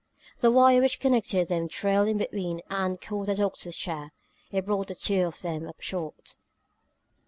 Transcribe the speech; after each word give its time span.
The 0.39 0.49
wire 0.49 0.81
which 0.81 0.99
connected 0.99 1.47
them 1.49 1.67
trailed 1.67 2.07
in 2.07 2.17
between 2.17 2.61
and 2.71 2.99
caught 2.99 3.29
on 3.29 3.35
the 3.35 3.35
doctor's 3.35 3.75
chair. 3.75 4.11
It 4.51 4.65
brought 4.65 4.87
the 4.87 4.95
two 4.95 5.27
of 5.27 5.43
them 5.43 5.67
up 5.67 5.79
short. 5.79 6.37